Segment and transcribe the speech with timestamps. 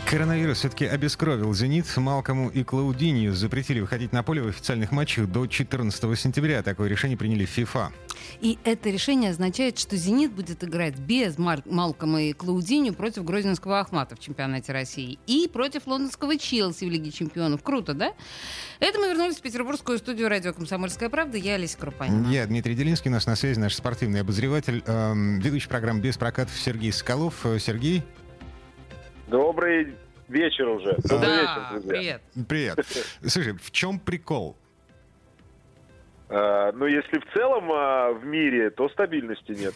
[0.00, 1.86] Коронавирус все-таки обескровил «Зенит».
[1.96, 6.62] Малкому и Клаудинию запретили выходить на поле в официальных матчах до 14 сентября.
[6.62, 7.92] Такое решение приняли в ФИФА.
[8.40, 13.80] И это решение означает, что «Зенит» будет играть без Мар- Малкома и Клаудинию против Грозненского
[13.80, 17.62] Ахмата в чемпионате России и против лондонского Челси в Лиге чемпионов.
[17.62, 18.12] Круто, да?
[18.80, 21.36] Это мы вернулись в петербургскую студию радио «Комсомольская правда».
[21.36, 22.28] Я Олеся Крупанина.
[22.28, 26.58] Я Дмитрий Делинский, у нас на связи наш спортивный обозреватель, эм, ведущий программы «Без прокатов»
[26.58, 27.44] Сергей Соколов.
[27.44, 28.02] Э, Сергей?
[29.32, 29.94] Добрый
[30.28, 30.94] вечер уже.
[30.98, 31.90] Добрый да, вечер, друзья.
[31.90, 32.22] привет.
[32.46, 32.86] Привет.
[33.26, 34.58] Слушай, в чем прикол?
[36.34, 39.74] А, ну, если в целом а, в мире, то стабильности нет.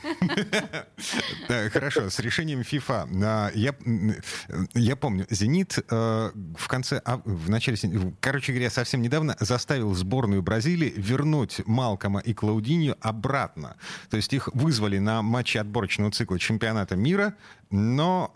[1.48, 3.06] Да, Хорошо, с решением ФИФА.
[3.24, 7.76] А, Я, помню, «Зенит» э, в конце, в начале,
[8.20, 13.76] короче говоря, совсем недавно заставил сборную Бразилии вернуть Малкома и Клаудинью обратно.
[14.08, 17.34] То есть их вызвали на матчи отборочного цикла чемпионата мира,
[17.70, 18.32] но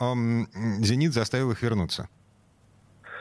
[0.80, 2.08] «Зенит» заставил их вернуться.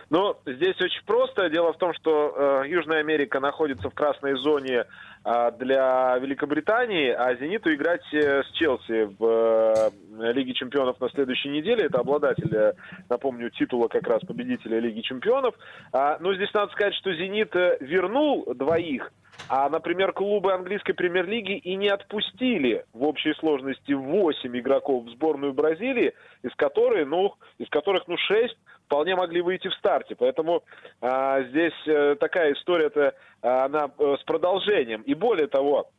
[0.09, 1.49] Ну, здесь очень просто.
[1.49, 4.85] Дело в том, что э, Южная Америка находится в красной зоне
[5.23, 11.49] э, для Великобритании, а «Зениту» играть э, с Челси в э, Лиге чемпионов на следующей
[11.49, 11.85] неделе.
[11.85, 12.73] Это обладатель, э,
[13.07, 15.53] напомню, титула как раз победителя Лиги чемпионов.
[15.93, 19.11] А, но здесь надо сказать, что «Зенит» э, вернул двоих,
[19.47, 25.53] а, например, клубы английской премьер-лиги и не отпустили в общей сложности 8 игроков в сборную
[25.53, 28.57] Бразилии, из которых, ну, из которых, ну, 6
[28.89, 30.15] вполне могли выйти в старте.
[30.15, 30.63] Поэтому
[30.99, 35.03] а, здесь э, такая история-то, а, она э, с продолжением.
[35.03, 35.91] И более того,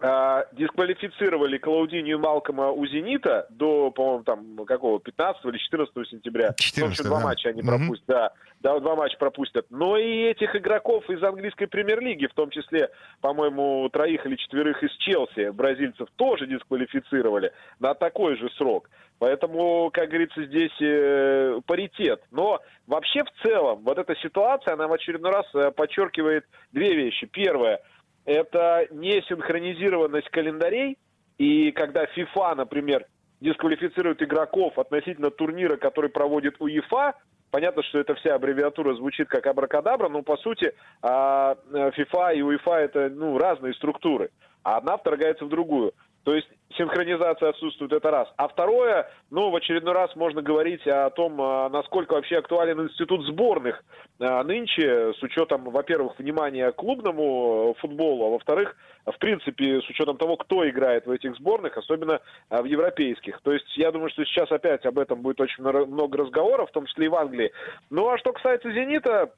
[0.00, 6.54] а, дисквалифицировали Клаудинию Малкома у «Зенита» до, по-моему, там, какого, 15 или 14 сентября.
[6.58, 7.24] 14, в общем, два да.
[7.24, 8.06] матча они пропустят.
[8.06, 8.32] Да,
[8.66, 9.66] да, два матча пропустят.
[9.70, 14.90] Но и этих игроков из английской премьер-лиги, в том числе, по-моему, троих или четверых из
[14.96, 18.90] Челси, бразильцев, тоже дисквалифицировали на такой же срок.
[19.20, 22.22] Поэтому, как говорится, здесь э, паритет.
[22.32, 22.58] Но
[22.88, 27.26] вообще в целом вот эта ситуация, она в очередной раз э, подчеркивает две вещи.
[27.26, 27.80] Первое–
[28.24, 30.98] это несинхронизированность календарей.
[31.38, 33.06] И когда FIFA, например,
[33.40, 37.14] дисквалифицирует игроков относительно турнира, который проводит УЕФА,
[37.50, 42.42] понятно, что эта вся аббревиатура звучит как абракадабра, но по сути а, э, FIFA и
[42.42, 44.30] УЕФА это ну, разные структуры,
[44.62, 45.92] а одна вторгается в другую.
[46.26, 48.28] То есть синхронизация отсутствует, это раз.
[48.36, 53.24] А второе, ну, в очередной раз можно говорить о том, а, насколько вообще актуален институт
[53.26, 53.84] сборных
[54.18, 58.74] а, нынче, с учетом, во-первых, внимания к клубному э, футболу, а во-вторых,
[59.06, 63.40] в принципе, с учетом того, кто играет в этих сборных, особенно а, в европейских.
[63.42, 66.72] То есть я думаю, что сейчас опять об этом будет очень мно- много разговоров, в
[66.72, 67.52] том числе и в Англии.
[67.90, 69.30] Ну, а что касается «Зенита»,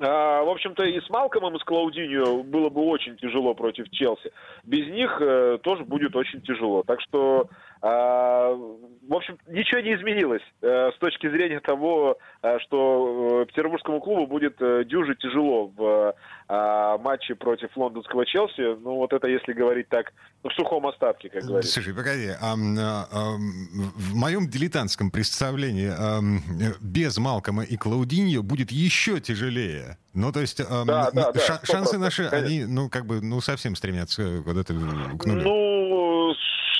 [0.00, 4.32] В общем-то, и с Малкомом, и с Клаудиньо было бы очень тяжело против Челси.
[4.64, 6.82] Без них э, тоже будет очень тяжело.
[6.84, 7.50] Так что,
[7.82, 14.00] а, в общем, ничего не изменилось э, с точки зрения того, э, что э, петербургскому
[14.00, 16.14] клубу будет э, дюже тяжело в
[16.50, 18.80] э, матче против лондонского Челси.
[18.82, 20.12] Ну, вот это если говорить так,
[20.42, 21.72] ну, в сухом остатке, как говорится.
[21.72, 28.72] Слушай, погоди, ам, а, ам, в моем дилетантском представлении э, без Малкома и Клаудиньо будет
[28.72, 29.96] еще тяжелее.
[30.12, 32.46] Ну, то есть ам, Да, да, да, ша- шансы 100%, наши, конечно.
[32.48, 35.42] они, ну, как бы, ну, совсем стремятся куда-то к нулю.
[35.42, 35.69] Ну,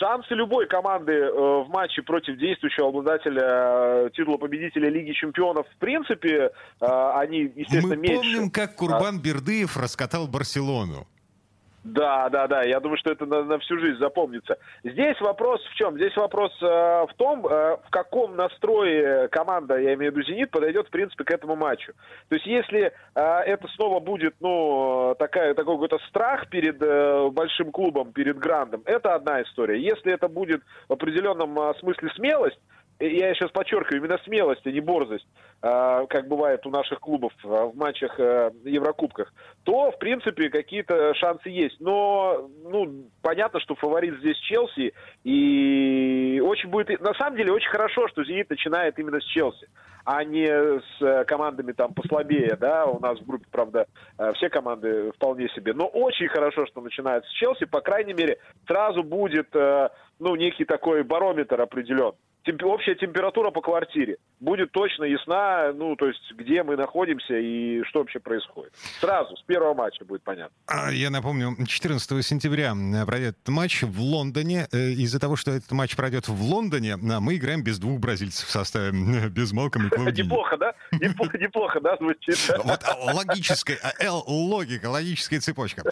[0.00, 5.76] шансы любой команды э, в матче против действующего обладателя э, титула победителя Лиги Чемпионов, в
[5.76, 6.50] принципе,
[6.80, 8.32] э, они, естественно, Мы меньше.
[8.32, 11.06] помним, как Курбан Бердыев раскатал Барселону.
[11.82, 12.62] Да, да, да.
[12.62, 14.58] Я думаю, что это на, на всю жизнь запомнится.
[14.84, 15.96] Здесь вопрос в чем?
[15.96, 20.50] Здесь вопрос э, в том, э, в каком настрое команда, я имею в виду Зенит,
[20.50, 21.92] подойдет, в принципе, к этому матчу.
[22.28, 27.72] То есть, если э, это снова будет, ну, такая, такой какой-то страх перед э, большим
[27.72, 29.80] клубом, перед Грандом, это одна история.
[29.80, 32.58] Если это будет в определенном э, смысле смелость,
[33.00, 35.26] я сейчас подчеркиваю, именно смелость, а не борзость,
[35.62, 39.32] э, как бывает у наших клубов э, в матчах э, Еврокубках,
[39.64, 41.80] то, в принципе, какие-то шансы есть.
[41.80, 44.92] Но, ну, понятно, что фаворит здесь Челси,
[45.24, 47.00] и очень будет...
[47.00, 49.68] На самом деле, очень хорошо, что «Зенит» начинает именно с Челси,
[50.04, 53.86] а не с э, командами там послабее, да, у нас в группе, правда,
[54.18, 55.72] э, все команды вполне себе.
[55.72, 59.88] Но очень хорошо, что начинает с Челси, по крайней мере, сразу будет, э,
[60.18, 62.12] ну, некий такой барометр определен.
[62.44, 67.82] Темп, общая температура по квартире будет точно ясна, ну, то есть, где мы находимся и
[67.84, 68.72] что вообще происходит.
[69.00, 70.54] Сразу, с первого матча будет понятно.
[70.66, 74.66] А, я напомню, 14 сентября э, пройдет матч в Лондоне.
[74.72, 78.48] Э, из-за того, что этот матч пройдет в Лондоне, а мы играем без двух бразильцев
[78.48, 78.92] в составе,
[79.28, 80.26] без Малкома и Клаудини.
[80.26, 80.74] Неплохо, да?
[80.92, 82.36] Неплохо, неплохо да, звучит?
[82.64, 83.78] Вот а, логическая,
[84.26, 85.82] логика, логическая цепочка.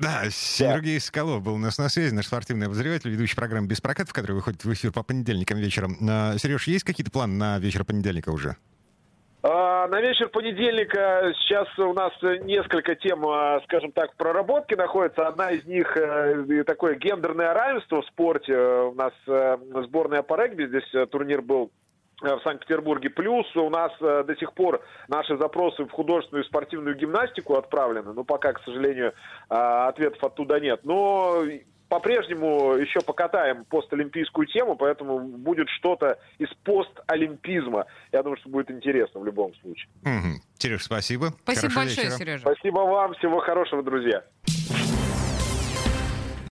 [0.00, 1.00] Да, Сергей да.
[1.00, 4.64] Соколов был у нас на связи, наш спортивный обозреватель, ведущий программы «Без прокатов», который выходит
[4.64, 5.96] в эфир по понедельникам вечером.
[6.08, 8.56] А, Сереж, есть какие-то планы на вечер понедельника уже?
[9.42, 12.12] А, на вечер понедельника сейчас у нас
[12.44, 15.28] несколько тем, а, скажем так, в проработке находится.
[15.28, 18.54] Одна из них э, такое гендерное равенство в спорте.
[18.56, 21.70] У нас э, сборная по регби, здесь э, турнир был
[22.20, 23.10] в Санкт-Петербурге.
[23.10, 28.12] Плюс у нас до сих пор наши запросы в художественную и спортивную гимнастику отправлены.
[28.12, 29.12] Но пока, к сожалению,
[29.48, 30.80] ответов оттуда нет.
[30.84, 31.42] Но
[31.88, 37.86] по-прежнему еще покатаем постолимпийскую тему, поэтому будет что-то из постолимпизма.
[38.12, 39.88] Я думаю, что будет интересно в любом случае.
[40.02, 40.40] Угу.
[40.58, 41.32] Сереж, спасибо.
[41.42, 42.18] Спасибо Хорошего большое, вечера.
[42.18, 42.40] Сережа.
[42.42, 43.14] Спасибо вам.
[43.14, 44.22] Всего хорошего, друзья.